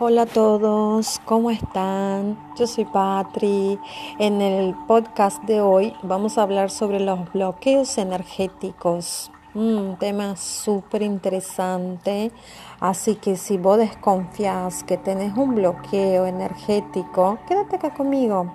[0.00, 2.36] Hola a todos, ¿cómo están?
[2.56, 3.78] Yo soy Patri.
[4.18, 9.30] En el podcast de hoy vamos a hablar sobre los bloqueos energéticos.
[9.54, 12.32] Un tema súper interesante.
[12.80, 18.52] Así que si vos desconfías que tenés un bloqueo energético, quédate acá conmigo.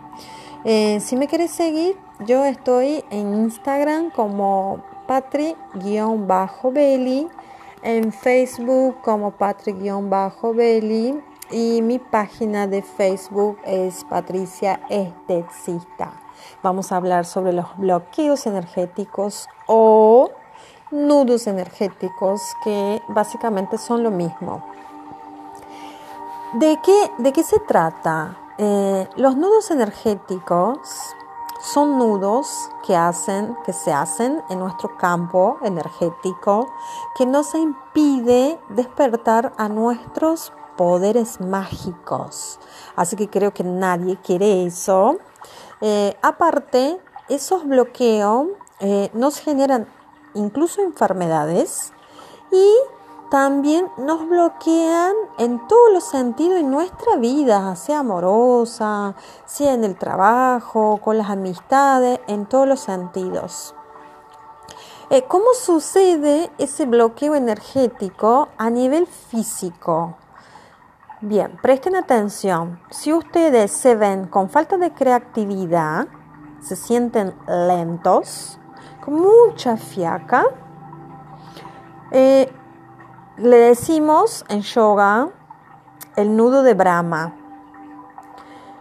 [0.66, 1.96] Eh, si me quieres seguir,
[2.28, 5.56] yo estoy en Instagram como patri-belly,
[7.82, 16.12] en Facebook como patri-belly y mi página de Facebook es Patricia Estexista.
[16.62, 20.32] Vamos a hablar sobre los bloqueos energéticos o
[20.92, 24.64] nudos energéticos que básicamente son lo mismo.
[26.54, 28.38] ¿De qué, de qué se trata?
[28.58, 31.16] Eh, los nudos energéticos
[31.62, 36.68] son nudos que hacen, que se hacen en nuestro campo energético,
[37.16, 42.58] que nos impide despertar a nuestros poderes mágicos.
[42.96, 45.18] Así que creo que nadie quiere eso.
[45.82, 48.48] Eh, aparte, esos bloqueos
[48.80, 49.90] eh, nos generan
[50.36, 51.92] incluso enfermedades
[52.50, 52.76] y
[53.30, 59.16] también nos bloquean en todos los sentidos en nuestra vida, sea amorosa,
[59.46, 63.76] sea en el trabajo, con las amistades, en todos los sentidos.
[65.10, 70.16] Eh, ¿Cómo sucede ese bloqueo energético a nivel físico?
[71.22, 72.80] Bien, presten atención.
[72.92, 76.08] Si ustedes se ven con falta de creatividad,
[76.62, 78.58] se sienten lentos,
[79.04, 80.46] con mucha fiaca,
[82.12, 82.50] eh,
[83.36, 85.28] le decimos en yoga
[86.16, 87.36] el nudo de Brahma.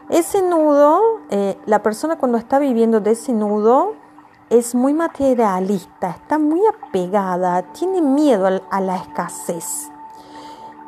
[0.08, 3.94] Ese nudo, eh, la persona cuando está viviendo de ese nudo
[4.48, 9.90] es muy materialista, está muy apegada, tiene miedo a la escasez.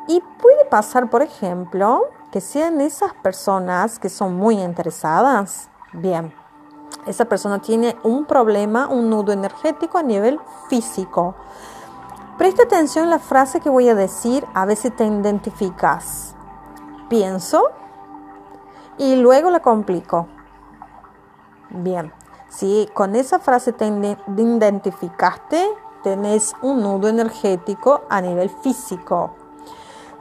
[0.07, 5.69] Y puede pasar, por ejemplo, que sean esas personas que son muy interesadas.
[5.91, 6.33] Bien,
[7.05, 11.35] esa persona tiene un problema, un nudo energético a nivel físico.
[12.37, 16.35] Presta atención a la frase que voy a decir, a ver si te identificas.
[17.09, 17.63] Pienso
[18.97, 20.27] y luego la complico.
[21.69, 22.13] Bien,
[22.47, 25.67] si con esa frase te identificaste,
[26.01, 29.40] tenés un nudo energético a nivel físico.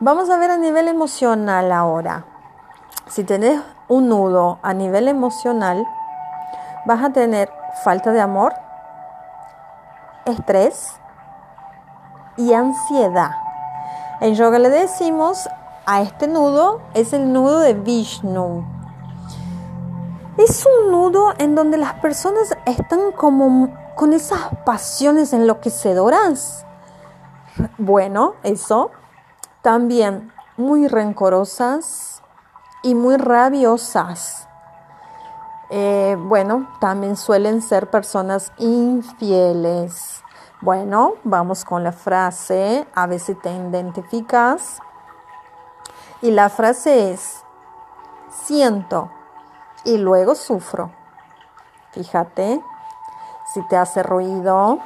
[0.02, 2.24] Vamos a ver a nivel emocional ahora.
[3.06, 5.86] Si tenés un nudo a nivel emocional,
[6.86, 7.52] vas a tener
[7.84, 8.54] falta de amor,
[10.24, 10.98] estrés
[12.38, 13.32] y ansiedad.
[14.22, 15.50] En yoga le decimos
[15.84, 18.64] a este nudo es el nudo de Vishnu.
[20.38, 26.64] Es un nudo en donde las personas están como con esas pasiones enloquecedoras.
[27.76, 28.92] Bueno, eso
[29.62, 32.22] también muy rencorosas
[32.82, 34.48] y muy rabiosas.
[35.71, 40.22] Eh, bueno, también suelen ser personas infieles.
[40.60, 44.81] Bueno, vamos con la frase, a ver si te identificas.
[46.22, 47.44] Y la frase es,
[48.28, 49.10] siento
[49.84, 50.91] y luego sufro.
[51.92, 52.62] Fíjate
[53.54, 54.81] si te hace ruido.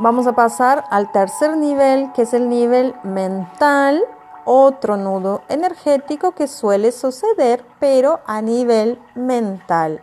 [0.00, 4.00] Vamos a pasar al tercer nivel, que es el nivel mental,
[4.44, 10.00] otro nudo energético que suele suceder, pero a nivel mental.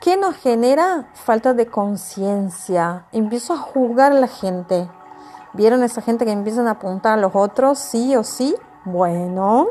[0.00, 1.08] ¿Qué nos genera?
[1.14, 3.06] Falta de conciencia.
[3.12, 4.90] Empiezo a juzgar a la gente.
[5.52, 8.56] ¿Vieron esa gente que empiezan a apuntar a los otros, sí o sí?
[8.84, 9.68] Bueno,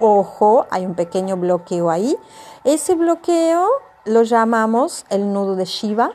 [0.00, 2.18] ojo, hay un pequeño bloqueo ahí.
[2.64, 3.68] Ese bloqueo
[4.06, 6.10] lo llamamos el nudo de Shiva.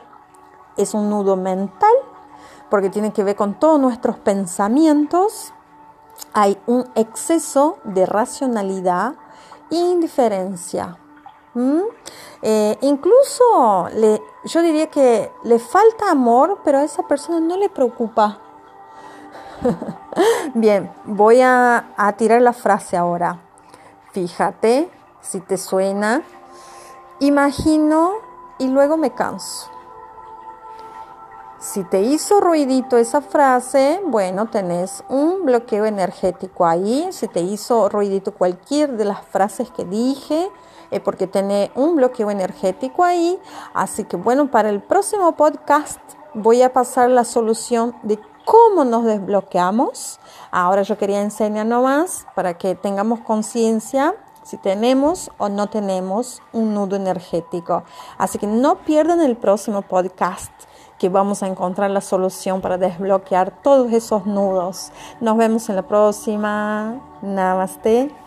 [0.76, 1.94] Es un nudo mental
[2.74, 5.52] porque tiene que ver con todos nuestros pensamientos.
[6.32, 9.14] Hay un exceso de racionalidad
[9.70, 10.98] e indiferencia.
[12.42, 17.68] Eh, incluso le, yo diría que le falta amor, pero a esa persona no le
[17.68, 18.40] preocupa.
[20.54, 23.38] Bien, voy a tirar la frase ahora.
[24.10, 26.24] Fíjate si te suena.
[27.20, 28.14] Imagino
[28.58, 29.73] y luego me canso.
[31.64, 37.08] Si te hizo ruidito esa frase, bueno, tenés un bloqueo energético ahí.
[37.10, 40.50] Si te hizo ruidito cualquier de las frases que dije,
[40.90, 43.40] es porque tenés un bloqueo energético ahí.
[43.72, 45.98] Así que bueno, para el próximo podcast
[46.34, 50.20] voy a pasar la solución de cómo nos desbloqueamos.
[50.50, 56.74] Ahora yo quería enseñar nomás para que tengamos conciencia si tenemos o no tenemos un
[56.74, 57.84] nudo energético.
[58.18, 60.52] Así que no pierdan el próximo podcast
[61.08, 64.90] vamos a encontrar la solución para desbloquear todos esos nudos.
[65.20, 67.00] Nos vemos en la próxima.
[67.22, 68.23] Namaste.